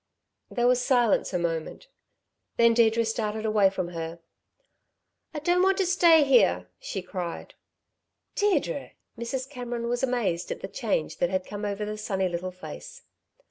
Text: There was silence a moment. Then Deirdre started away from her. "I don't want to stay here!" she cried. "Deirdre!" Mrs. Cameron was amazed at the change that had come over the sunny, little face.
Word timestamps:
There 0.49 0.65
was 0.65 0.81
silence 0.83 1.31
a 1.31 1.37
moment. 1.37 1.87
Then 2.57 2.73
Deirdre 2.73 3.05
started 3.05 3.45
away 3.45 3.69
from 3.69 3.89
her. 3.89 4.17
"I 5.31 5.37
don't 5.37 5.61
want 5.61 5.77
to 5.77 5.85
stay 5.85 6.23
here!" 6.23 6.67
she 6.79 7.03
cried. 7.03 7.53
"Deirdre!" 8.33 8.93
Mrs. 9.15 9.47
Cameron 9.47 9.89
was 9.89 10.01
amazed 10.01 10.49
at 10.51 10.61
the 10.61 10.67
change 10.67 11.17
that 11.17 11.29
had 11.29 11.45
come 11.45 11.65
over 11.65 11.85
the 11.85 11.99
sunny, 11.99 12.27
little 12.27 12.49
face. 12.49 13.03